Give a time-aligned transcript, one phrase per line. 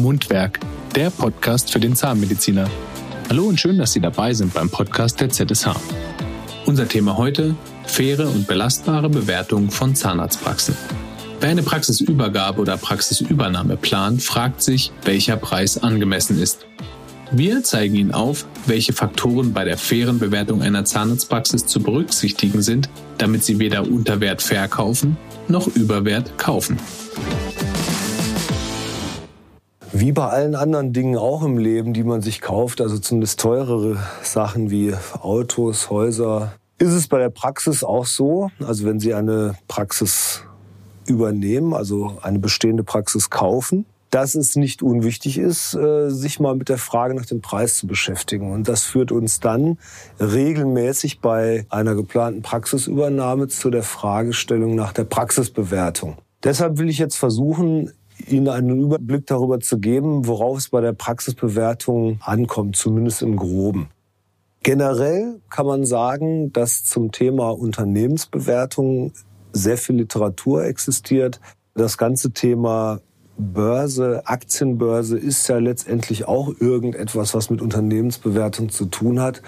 [0.00, 0.60] Mundwerk,
[0.94, 2.68] der Podcast für den Zahnmediziner.
[3.28, 5.68] Hallo und schön, dass Sie dabei sind beim Podcast der ZSH.
[6.66, 10.76] Unser Thema heute: faire und belastbare Bewertung von Zahnarztpraxen.
[11.40, 16.66] Wer eine Praxisübergabe oder Praxisübernahme plant, fragt sich, welcher Preis angemessen ist.
[17.32, 22.88] Wir zeigen Ihnen auf, welche Faktoren bei der fairen Bewertung einer Zahnarztpraxis zu berücksichtigen sind,
[23.18, 25.16] damit Sie weder Unterwert verkaufen
[25.50, 26.78] noch Überwert kaufen.
[29.92, 33.98] Wie bei allen anderen Dingen auch im Leben, die man sich kauft, also zumindest teurere
[34.22, 38.50] Sachen wie Autos, Häuser, ist es bei der Praxis auch so.
[38.64, 40.44] Also wenn Sie eine Praxis
[41.06, 46.68] übernehmen, also eine bestehende Praxis kaufen, dass es nicht unwichtig ist, äh, sich mal mit
[46.68, 48.52] der Frage nach dem Preis zu beschäftigen.
[48.52, 49.76] Und das führt uns dann
[50.20, 56.16] regelmäßig bei einer geplanten Praxisübernahme zu der Fragestellung nach der Praxisbewertung.
[56.44, 57.92] Deshalb will ich jetzt versuchen,
[58.28, 63.88] Ihnen einen Überblick darüber zu geben, worauf es bei der Praxisbewertung ankommt, zumindest im groben.
[64.62, 69.12] Generell kann man sagen, dass zum Thema Unternehmensbewertung
[69.52, 71.40] sehr viel Literatur existiert.
[71.74, 73.00] Das ganze Thema
[73.38, 79.40] Börse, Aktienbörse ist ja letztendlich auch irgendetwas, was mit Unternehmensbewertung zu tun hat.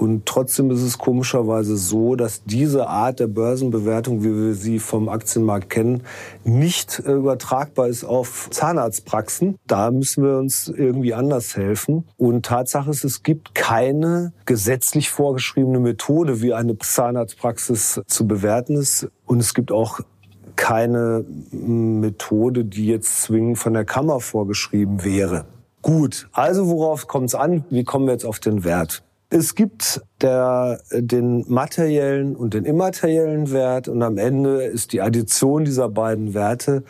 [0.00, 5.10] Und trotzdem ist es komischerweise so, dass diese Art der Börsenbewertung, wie wir sie vom
[5.10, 6.04] Aktienmarkt kennen,
[6.42, 9.58] nicht äh, übertragbar ist auf Zahnarztpraxen.
[9.66, 12.08] Da müssen wir uns irgendwie anders helfen.
[12.16, 19.06] Und Tatsache ist, es gibt keine gesetzlich vorgeschriebene Methode, wie eine Zahnarztpraxis zu bewerten ist.
[19.26, 20.00] Und es gibt auch
[20.56, 25.44] keine Methode, die jetzt zwingend von der Kammer vorgeschrieben wäre.
[25.82, 27.66] Gut, also worauf kommt es an?
[27.68, 29.02] Wie kommen wir jetzt auf den Wert?
[29.32, 35.64] Es gibt der, den materiellen und den immateriellen Wert und am Ende ist die Addition
[35.64, 36.82] dieser beiden Werte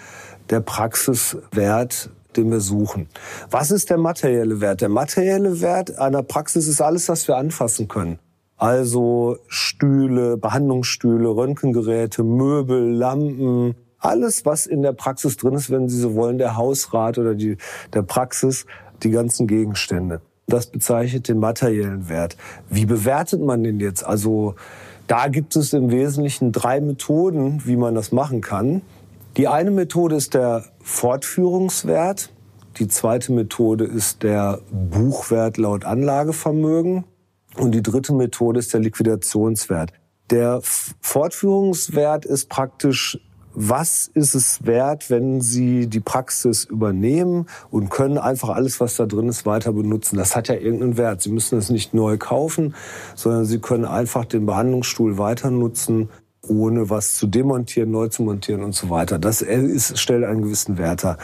[0.48, 3.08] der Praxiswert, den wir suchen.
[3.50, 4.80] Was ist der materielle Wert?
[4.80, 8.18] Der materielle Wert einer Praxis ist alles, was wir anfassen können.
[8.56, 16.00] Also Stühle, Behandlungsstühle, Röntgengeräte, Möbel, Lampen, alles, was in der Praxis drin ist, wenn Sie
[16.00, 17.58] so wollen, der Hausrat oder die,
[17.92, 18.64] der Praxis,
[19.02, 20.22] die ganzen Gegenstände.
[20.50, 22.36] Das bezeichnet den materiellen Wert.
[22.68, 24.04] Wie bewertet man den jetzt?
[24.04, 24.56] Also
[25.06, 28.82] da gibt es im Wesentlichen drei Methoden, wie man das machen kann.
[29.36, 32.30] Die eine Methode ist der Fortführungswert.
[32.78, 37.04] Die zweite Methode ist der Buchwert laut Anlagevermögen.
[37.56, 39.92] Und die dritte Methode ist der Liquidationswert.
[40.30, 43.20] Der Fortführungswert ist praktisch,
[43.62, 49.04] was ist es wert, wenn Sie die Praxis übernehmen und können einfach alles, was da
[49.04, 50.16] drin ist, weiter benutzen.
[50.16, 51.20] Das hat ja irgendeinen Wert.
[51.20, 52.74] Sie müssen es nicht neu kaufen,
[53.14, 56.08] sondern Sie können einfach den Behandlungsstuhl weiter nutzen
[56.48, 59.18] ohne was zu demontieren, neu zu montieren und so weiter.
[59.18, 61.18] Das ist, stellt einen gewissen Wert dar.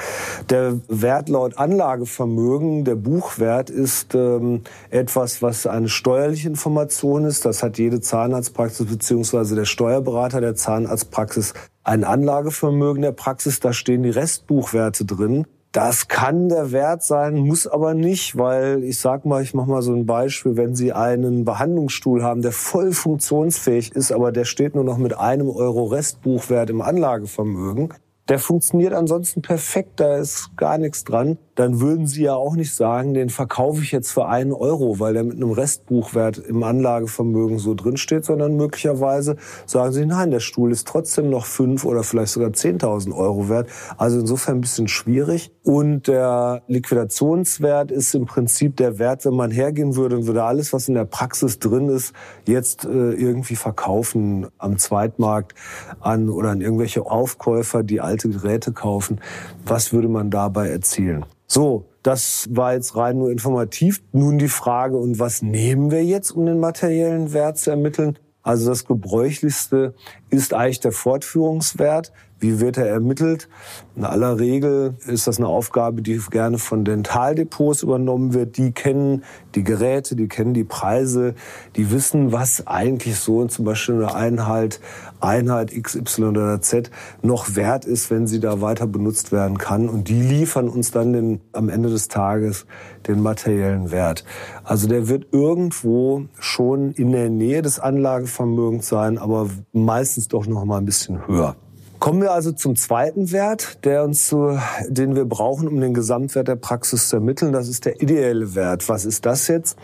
[0.51, 7.47] Der Wert laut Anlagevermögen, der Buchwert, ist ähm, etwas, was eine steuerliche Information ist.
[7.47, 11.55] Das hat jede Zahnarztpraxis beziehungsweise der Steuerberater der Zahnarztpraxis
[11.87, 13.61] ein Anlagevermögen der Praxis.
[13.61, 15.47] Da stehen die Restbuchwerte drin.
[15.73, 19.83] Das kann der Wert sein, muss aber nicht, weil ich sag mal, ich mache mal
[19.83, 24.75] so ein Beispiel, wenn Sie einen Behandlungsstuhl haben, der voll funktionsfähig ist, aber der steht
[24.75, 27.93] nur noch mit einem Euro Restbuchwert im Anlagevermögen,
[28.29, 31.37] der funktioniert ansonsten perfekt, da ist gar nichts dran.
[31.57, 35.15] Dann würden Sie ja auch nicht sagen, den verkaufe ich jetzt für einen Euro, weil
[35.15, 40.71] der mit einem Restbuchwert im Anlagevermögen so drinsteht, sondern möglicherweise sagen Sie, nein, der Stuhl
[40.71, 43.69] ist trotzdem noch fünf oder vielleicht sogar 10.000 Euro wert.
[43.97, 45.51] Also insofern ein bisschen schwierig.
[45.63, 50.75] Und der Liquidationswert ist im Prinzip der Wert, wenn man hergehen würde und würde alles,
[50.75, 52.13] was in der Praxis drin ist,
[52.47, 55.55] jetzt äh, irgendwie verkaufen am Zweitmarkt
[56.01, 59.21] an oder an irgendwelche Aufkäufer, die alte Geräte kaufen.
[59.65, 61.25] Was würde man dabei erzielen?
[61.47, 64.03] So, das war jetzt rein nur informativ.
[64.13, 68.19] Nun die Frage, und was nehmen wir jetzt, um den materiellen Wert zu ermitteln?
[68.43, 69.95] Also das gebräuchlichste
[70.31, 72.13] ist eigentlich der Fortführungswert.
[72.39, 73.49] Wie wird er ermittelt?
[73.95, 78.59] In aller Regel ist das eine Aufgabe, die gerne von Dentaldepots übernommen wird.
[78.59, 79.25] Die kennen
[79.55, 81.35] die Geräte, die kennen die Preise,
[81.77, 84.81] die wissen, was eigentlich so zum Beispiel eine Einheit,
[85.19, 86.91] Einheit XY oder Z
[87.23, 89.89] noch wert ist, wenn sie da weiter benutzt werden kann.
[89.89, 92.67] Und die liefern uns dann den, am Ende des Tages
[93.07, 94.25] den materiellen Wert.
[94.63, 100.67] Also der wird irgendwo schon in der Nähe des Anlagevermögens sein, aber meistens doch noch
[100.67, 101.57] mal ein bisschen höher.
[101.99, 104.59] Kommen wir also zum zweiten Wert, der uns zu,
[104.89, 107.53] den wir brauchen, um den Gesamtwert der Praxis zu ermitteln.
[107.53, 108.89] Das ist der ideelle Wert.
[108.89, 109.79] Was ist das jetzt?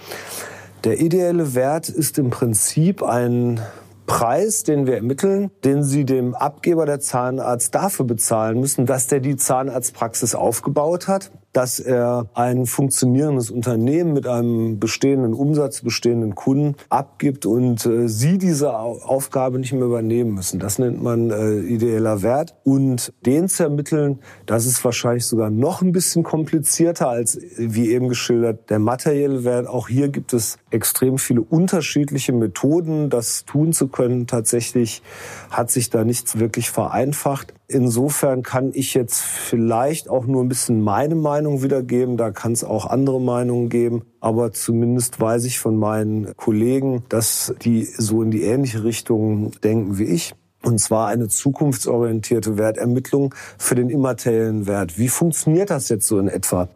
[0.84, 3.60] Der ideelle Wert ist im Prinzip ein
[4.06, 9.20] Preis, den wir ermitteln, den Sie dem Abgeber der Zahnarzt dafür bezahlen müssen, dass der
[9.20, 16.76] die Zahnarztpraxis aufgebaut hat dass er ein funktionierendes Unternehmen mit einem bestehenden Umsatz, bestehenden Kunden
[16.88, 20.58] abgibt und äh, sie diese Aufgabe nicht mehr übernehmen müssen.
[20.58, 22.54] Das nennt man äh, ideeller Wert.
[22.64, 28.08] Und den zu ermitteln, das ist wahrscheinlich sogar noch ein bisschen komplizierter als, wie eben
[28.08, 29.66] geschildert, der materielle Wert.
[29.66, 34.26] Auch hier gibt es extrem viele unterschiedliche Methoden, das tun zu können.
[34.26, 35.02] Tatsächlich
[35.50, 37.52] hat sich da nichts wirklich vereinfacht.
[37.72, 42.16] Insofern kann ich jetzt vielleicht auch nur ein bisschen meine Meinung wiedergeben.
[42.16, 44.02] Da kann es auch andere Meinungen geben.
[44.20, 49.98] Aber zumindest weiß ich von meinen Kollegen, dass die so in die ähnliche Richtung denken
[49.98, 50.34] wie ich.
[50.62, 54.98] Und zwar eine zukunftsorientierte Wertermittlung für den immateriellen Wert.
[54.98, 56.68] Wie funktioniert das jetzt so in etwa?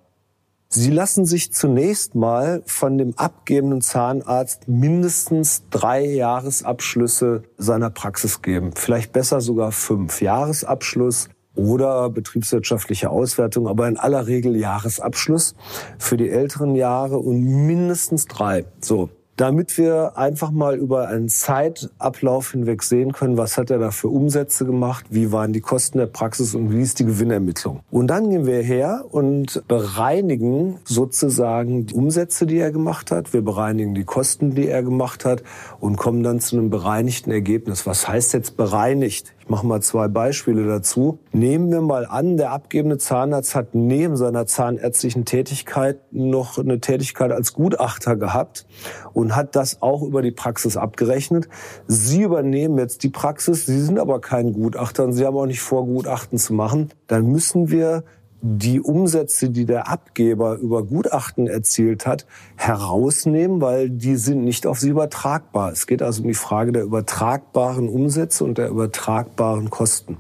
[0.69, 8.73] Sie lassen sich zunächst mal von dem abgebenden Zahnarzt mindestens drei Jahresabschlüsse seiner Praxis geben.
[8.75, 10.21] Vielleicht besser sogar fünf.
[10.21, 15.55] Jahresabschluss oder betriebswirtschaftliche Auswertung, aber in aller Regel Jahresabschluss
[15.99, 18.67] für die älteren Jahre und mindestens drei.
[18.81, 23.91] So damit wir einfach mal über einen Zeitablauf hinweg sehen können, was hat er da
[23.91, 27.81] für Umsätze gemacht, wie waren die Kosten der Praxis und wie ist die Gewinnermittlung.
[27.91, 33.43] Und dann gehen wir her und bereinigen sozusagen die Umsätze, die er gemacht hat, wir
[33.43, 35.43] bereinigen die Kosten, die er gemacht hat
[35.81, 37.87] und kommen dann zu einem bereinigten Ergebnis.
[37.87, 39.36] Was heißt jetzt bereinigt?
[39.47, 41.21] Ich mache mal zwei Beispiele dazu.
[41.31, 47.31] Nehmen wir mal an, der abgebende Zahnarzt hat neben seiner zahnärztlichen Tätigkeit noch eine Tätigkeit
[47.31, 48.67] als Gutachter gehabt
[49.13, 51.49] und hat das auch über die Praxis abgerechnet.
[51.87, 55.61] Sie übernehmen jetzt die Praxis, Sie sind aber kein Gutachter und Sie haben auch nicht
[55.61, 56.91] vor, Gutachten zu machen.
[57.07, 58.03] Dann müssen wir
[58.43, 64.79] die Umsätze, die der Abgeber über Gutachten erzielt hat, herausnehmen, weil die sind nicht auf
[64.79, 65.73] sie übertragbar.
[65.73, 70.19] Es geht also um die Frage der übertragbaren Umsätze und der übertragbaren Kosten.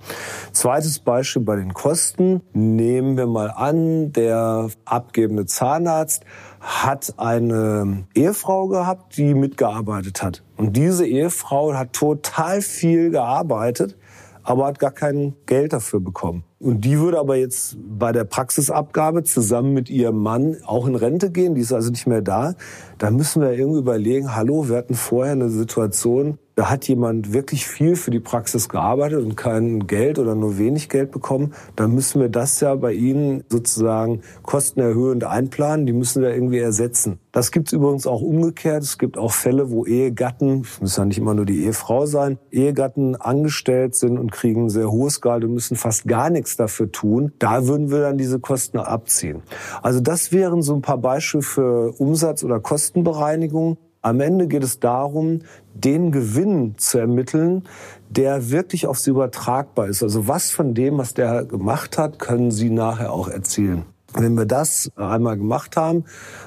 [0.52, 2.40] Zweites Beispiel bei den Kosten.
[2.52, 6.24] Nehmen wir mal an, der abgebende Zahnarzt
[6.60, 10.42] hat eine Ehefrau gehabt, die mitgearbeitet hat.
[10.56, 13.96] Und diese Ehefrau hat total viel gearbeitet,
[14.46, 16.44] aber hat gar kein Geld dafür bekommen.
[16.60, 21.30] Und die würde aber jetzt bei der Praxisabgabe zusammen mit ihrem Mann auch in Rente
[21.30, 21.56] gehen.
[21.56, 22.54] Die ist also nicht mehr da.
[22.98, 27.66] Da müssen wir irgendwie überlegen, hallo, wir hatten vorher eine Situation, da hat jemand wirklich
[27.66, 32.18] viel für die Praxis gearbeitet und kein Geld oder nur wenig Geld bekommen, dann müssen
[32.18, 35.84] wir das ja bei Ihnen sozusagen kostenerhöhend einplanen.
[35.84, 37.18] Die müssen wir irgendwie ersetzen.
[37.30, 38.82] Das gibt es übrigens auch umgekehrt.
[38.82, 42.38] Es gibt auch Fälle, wo Ehegatten, es muss ja nicht immer nur die Ehefrau sein,
[42.50, 46.90] Ehegatten angestellt sind und kriegen ein sehr hohes Gehalt und müssen fast gar nichts dafür
[46.90, 47.32] tun.
[47.38, 49.42] Da würden wir dann diese Kosten abziehen.
[49.82, 53.76] Also das wären so ein paar Beispiele für Umsatz- oder Kostenbereinigung.
[54.06, 55.40] Am Ende geht es darum,
[55.74, 57.64] den Gewinn zu ermitteln,
[58.08, 60.04] der wirklich auf Sie übertragbar ist.
[60.04, 63.84] Also was von dem, was der gemacht hat, können Sie nachher auch erzielen.
[64.14, 66.04] Wenn wir das einmal gemacht haben,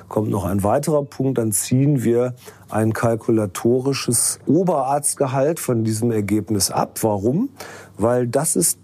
[0.08, 2.34] kommt noch ein weiterer Punkt, dann ziehen wir
[2.70, 7.00] ein kalkulatorisches Oberarztgehalt von diesem Ergebnis ab.
[7.02, 7.50] Warum?
[7.98, 8.80] Weil das ist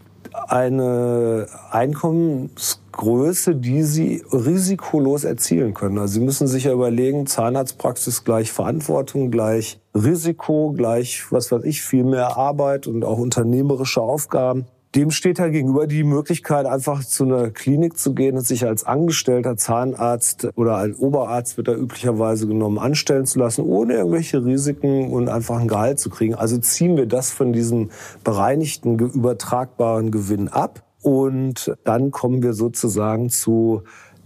[0.47, 5.97] eine Einkommensgröße, die Sie risikolos erzielen können.
[5.97, 11.81] Also Sie müssen sich ja überlegen, Zahnarztpraxis gleich Verantwortung, gleich Risiko, gleich, was weiß ich,
[11.81, 14.65] viel mehr Arbeit und auch unternehmerische Aufgaben.
[14.95, 18.85] Dem steht halt gegenüber die Möglichkeit, einfach zu einer Klinik zu gehen und sich als
[18.85, 25.11] angestellter Zahnarzt oder als Oberarzt wird da üblicherweise genommen, anstellen zu lassen, ohne irgendwelche Risiken
[25.11, 26.35] und einfach ein Gehalt zu kriegen.
[26.35, 27.89] Also ziehen wir das von diesem
[28.23, 30.81] bereinigten, übertragbaren Gewinn ab.
[31.01, 33.83] Und dann kommen wir sozusagen zu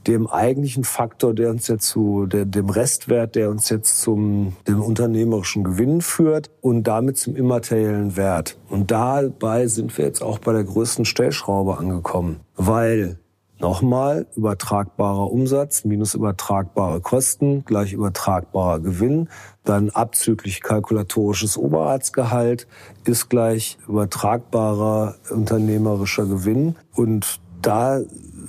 [0.07, 4.81] dem eigentlichen Faktor, der uns jetzt zu der, dem Restwert, der uns jetzt zum dem
[4.81, 8.57] unternehmerischen Gewinn führt und damit zum immateriellen Wert.
[8.69, 13.19] Und dabei sind wir jetzt auch bei der größten Stellschraube angekommen, weil
[13.61, 19.27] Nochmal, übertragbarer Umsatz minus übertragbare Kosten gleich übertragbarer Gewinn.
[19.65, 22.67] Dann abzüglich kalkulatorisches Oberarztgehalt
[23.03, 26.77] ist gleich übertragbarer unternehmerischer Gewinn.
[26.95, 28.01] Und da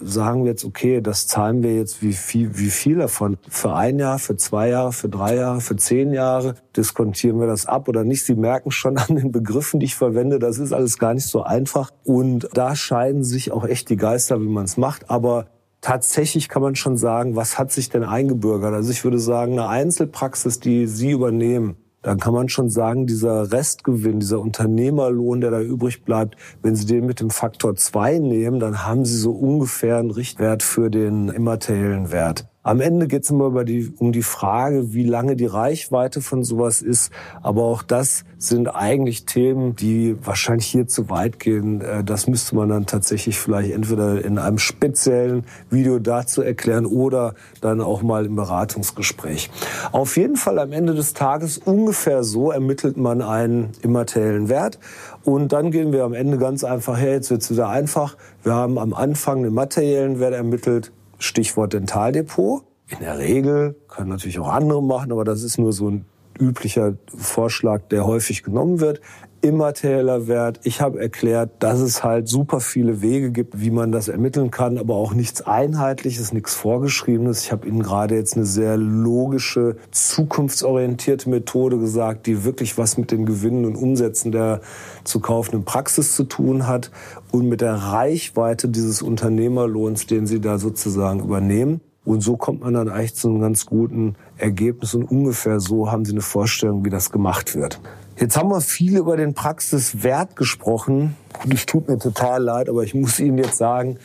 [0.02, 3.38] sagen wir jetzt, okay, das zahlen wir jetzt wie viel, wie viel davon?
[3.48, 6.54] Für ein Jahr, für zwei Jahre, für drei Jahre, für zehn Jahre?
[6.76, 8.24] Diskontieren wir das ab oder nicht?
[8.24, 11.42] Sie merken schon an den Begriffen, die ich verwende, das ist alles gar nicht so
[11.42, 11.90] einfach.
[12.04, 15.10] Und da scheiden sich auch echt die Geister, wie man es macht.
[15.10, 15.46] Aber
[15.80, 18.74] tatsächlich kann man schon sagen, was hat sich denn eingebürgert?
[18.74, 23.52] Also ich würde sagen, eine Einzelpraxis, die Sie übernehmen, dann kann man schon sagen, dieser
[23.52, 28.60] Restgewinn, dieser Unternehmerlohn, der da übrig bleibt, wenn Sie den mit dem Faktor zwei nehmen,
[28.60, 32.49] dann haben Sie so ungefähr einen Richtwert für den immateriellen Wert.
[32.62, 36.82] Am Ende geht es immer die, um die Frage, wie lange die Reichweite von sowas
[36.82, 37.10] ist.
[37.40, 41.80] Aber auch das sind eigentlich Themen, die wahrscheinlich hier zu weit gehen.
[41.80, 47.34] Äh, das müsste man dann tatsächlich vielleicht entweder in einem speziellen Video dazu erklären oder
[47.62, 49.50] dann auch mal im Beratungsgespräch.
[49.92, 54.78] Auf jeden Fall am Ende des Tages ungefähr so ermittelt man einen immateriellen Wert.
[55.24, 57.12] Und dann gehen wir am Ende ganz einfach her.
[57.12, 58.18] Jetzt wird es wieder einfach.
[58.42, 60.92] Wir haben am Anfang den materiellen Wert ermittelt.
[61.20, 62.64] Stichwort Dentaldepot.
[62.88, 66.06] In der Regel können natürlich auch andere machen, aber das ist nur so ein
[66.40, 69.00] üblicher Vorschlag, der häufig genommen wird.
[69.42, 70.60] Immaterieller Wert.
[70.64, 74.76] Ich habe erklärt, dass es halt super viele Wege gibt, wie man das ermitteln kann,
[74.76, 77.44] aber auch nichts Einheitliches, nichts Vorgeschriebenes.
[77.44, 83.10] Ich habe Ihnen gerade jetzt eine sehr logische, zukunftsorientierte Methode gesagt, die wirklich was mit
[83.10, 84.60] den Gewinnen und Umsätzen der
[85.04, 86.90] zu kaufenden Praxis zu tun hat
[87.30, 91.80] und mit der Reichweite dieses Unternehmerlohns, den Sie da sozusagen übernehmen.
[92.04, 96.04] Und so kommt man dann eigentlich zu einem ganz guten Ergebnis und ungefähr so haben
[96.04, 97.80] Sie eine Vorstellung, wie das gemacht wird.
[98.20, 102.82] Jetzt haben wir viel über den Praxiswert gesprochen und es tut mir total leid, aber
[102.82, 103.96] ich muss Ihnen jetzt sagen,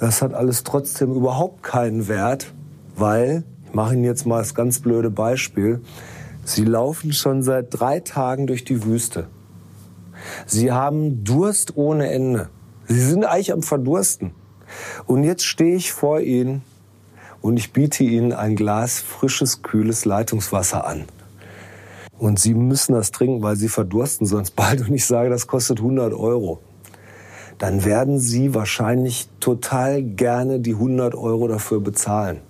[0.00, 2.52] das hat alles trotzdem überhaupt keinen Wert,
[2.96, 5.82] weil, ich mache Ihnen jetzt mal das ganz blöde Beispiel,
[6.44, 9.28] Sie laufen schon seit drei Tagen durch die Wüste.
[10.46, 12.48] Sie haben Durst ohne Ende.
[12.88, 14.32] Sie sind eigentlich am Verdursten.
[15.06, 16.62] Und jetzt stehe ich vor Ihnen
[17.40, 21.04] und ich biete Ihnen ein Glas frisches, kühles Leitungswasser an.
[22.18, 24.80] Und Sie müssen das trinken, weil Sie verdursten sonst bald.
[24.80, 26.60] Und ich sage, das kostet 100 Euro
[27.58, 32.40] dann werden Sie wahrscheinlich total gerne die 100 Euro dafür bezahlen.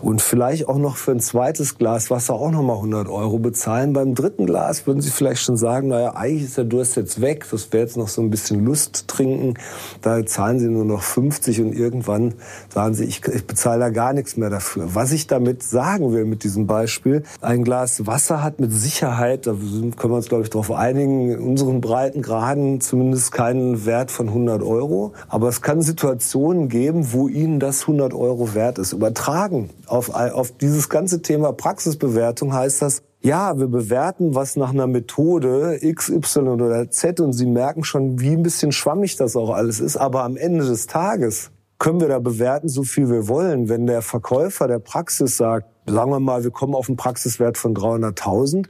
[0.00, 3.92] Und vielleicht auch noch für ein zweites Glas Wasser auch noch mal 100 Euro bezahlen.
[3.92, 7.46] Beim dritten Glas würden Sie vielleicht schon sagen, naja, eigentlich ist der Durst jetzt weg.
[7.50, 9.54] Das wäre jetzt noch so ein bisschen Lust trinken.
[10.00, 12.34] Da zahlen Sie nur noch 50 und irgendwann
[12.72, 14.94] sagen Sie, ich, ich bezahle da gar nichts mehr dafür.
[14.94, 19.52] Was ich damit sagen will mit diesem Beispiel, ein Glas Wasser hat mit Sicherheit, da
[19.52, 24.62] können wir uns glaube ich darauf einigen, in unseren Breitengraden zumindest keinen Wert von 100
[24.62, 25.12] Euro.
[25.28, 28.92] Aber es kann Situationen geben, wo Ihnen das 100 Euro wert ist.
[28.92, 29.39] Übertragen
[29.86, 35.78] auf, auf dieses ganze Thema Praxisbewertung heißt das, ja, wir bewerten was nach einer Methode
[35.80, 39.78] X, Y oder Z und Sie merken schon, wie ein bisschen schwammig das auch alles
[39.80, 39.96] ist.
[39.96, 43.68] Aber am Ende des Tages können wir da bewerten, so viel wir wollen.
[43.68, 47.74] Wenn der Verkäufer der Praxis sagt, sagen wir mal, wir kommen auf einen Praxiswert von
[47.74, 48.66] 300.000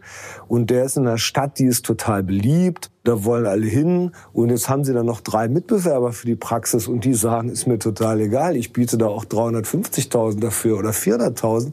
[0.49, 4.50] und der ist in einer Stadt, die ist total beliebt, da wollen alle hin und
[4.50, 7.79] jetzt haben sie dann noch drei Mitbewerber für die Praxis und die sagen, ist mir
[7.79, 11.73] total egal, ich biete da auch 350.000 dafür oder 400.000,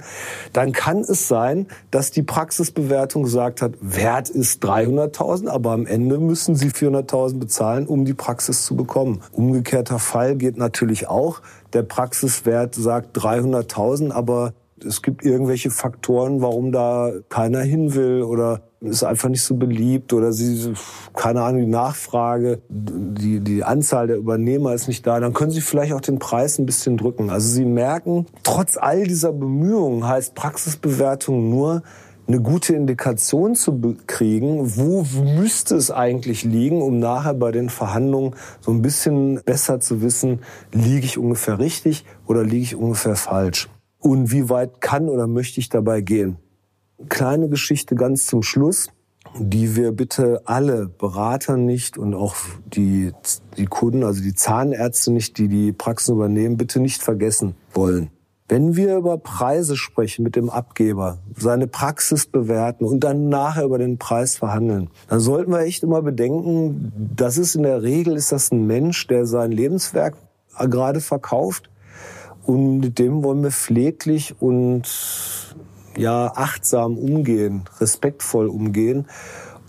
[0.53, 6.17] dann kann es sein, dass die Praxisbewertung gesagt hat, Wert ist 300.000, aber am Ende
[6.17, 9.22] müssen sie 400.000 bezahlen, um die Praxis zu bekommen.
[9.32, 11.41] Umgekehrter Fall geht natürlich auch.
[11.74, 14.53] Der Praxiswert sagt 300.000, aber
[14.86, 20.13] es gibt irgendwelche Faktoren, warum da keiner hin will oder ist einfach nicht so beliebt
[20.13, 20.74] oder sie,
[21.15, 25.62] keine Ahnung, die Nachfrage, die, die Anzahl der Übernehmer ist nicht da, dann können sie
[25.62, 27.29] vielleicht auch den Preis ein bisschen drücken.
[27.29, 31.81] Also sie merken, trotz all dieser Bemühungen heißt Praxisbewertung nur,
[32.27, 38.36] eine gute Indikation zu kriegen, wo müsste es eigentlich liegen, um nachher bei den Verhandlungen
[38.60, 40.41] so ein bisschen besser zu wissen,
[40.74, 45.59] liege ich ungefähr richtig oder liege ich ungefähr falsch und wie weit kann oder möchte
[45.59, 46.37] ich dabei gehen.
[47.09, 48.89] Kleine Geschichte ganz zum Schluss,
[49.37, 52.35] die wir bitte alle Berater nicht und auch
[52.65, 53.11] die,
[53.57, 58.09] die Kunden, also die Zahnärzte nicht, die die Praxen übernehmen, bitte nicht vergessen wollen.
[58.49, 63.77] Wenn wir über Preise sprechen mit dem Abgeber, seine Praxis bewerten und dann nachher über
[63.77, 68.31] den Preis verhandeln, dann sollten wir echt immer bedenken, das ist in der Regel ist
[68.31, 70.15] das ein Mensch, der sein Lebenswerk
[70.57, 71.69] gerade verkauft
[72.47, 74.83] und mit dem wollen wir pfleglich und
[75.97, 79.05] ja achtsam umgehen, respektvoll umgehen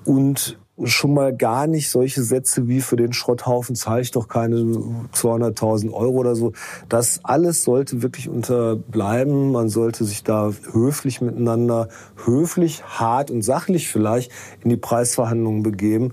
[0.05, 4.59] und schon mal gar nicht solche Sätze wie für den Schrotthaufen zahle ich doch keine
[4.59, 6.53] 200.000 Euro oder so.
[6.89, 9.51] Das alles sollte wirklich unterbleiben.
[9.51, 11.89] Man sollte sich da höflich miteinander,
[12.25, 14.31] höflich, hart und sachlich vielleicht
[14.63, 16.13] in die Preisverhandlungen begeben.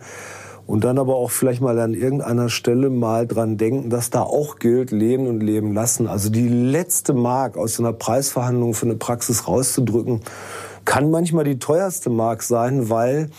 [0.67, 4.57] Und dann aber auch vielleicht mal an irgendeiner Stelle mal dran denken, dass da auch
[4.57, 6.07] gilt, leben und leben lassen.
[6.07, 10.21] Also die letzte Mark aus einer Preisverhandlung für eine Praxis rauszudrücken,
[10.83, 13.29] kann manchmal die teuerste Mark sein, weil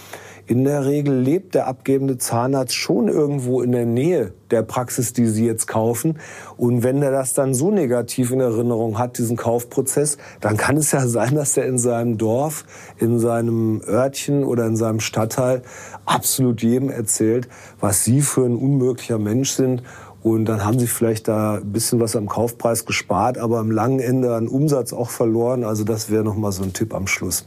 [0.46, 5.26] in der Regel lebt der abgebende Zahnarzt schon irgendwo in der Nähe der Praxis, die
[5.26, 6.18] Sie jetzt kaufen.
[6.56, 10.92] Und wenn er das dann so negativ in Erinnerung hat, diesen Kaufprozess, dann kann es
[10.92, 12.64] ja sein, dass er in seinem Dorf,
[12.98, 15.62] in seinem Örtchen oder in seinem Stadtteil
[16.04, 17.48] absolut jedem erzählt,
[17.80, 19.82] was Sie für ein unmöglicher Mensch sind
[20.26, 24.00] Und dann haben sie vielleicht da ein bisschen was am Kaufpreis gespart, aber am langen
[24.00, 25.62] Ende an Umsatz auch verloren.
[25.62, 27.44] Also das wäre nochmal so ein Tipp am Schluss.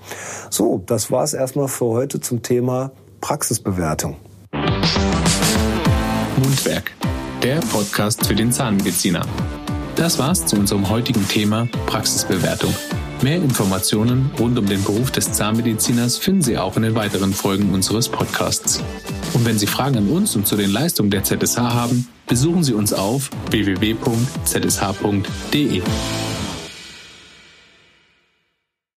[0.49, 4.15] So, das war es erstmal für heute zum Thema Praxisbewertung.
[6.41, 6.93] Mundwerk,
[7.43, 9.25] der Podcast für den Zahnmediziner.
[9.97, 12.73] Das war's zu unserem heutigen Thema Praxisbewertung.
[13.21, 17.73] Mehr Informationen rund um den Beruf des Zahnmediziners finden Sie auch in den weiteren Folgen
[17.73, 18.81] unseres Podcasts.
[19.33, 22.73] Und wenn Sie Fragen an uns und zu den Leistungen der ZSH haben, besuchen Sie
[22.73, 24.01] uns auf www.zsh.de.